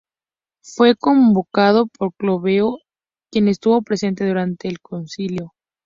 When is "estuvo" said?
3.47-3.83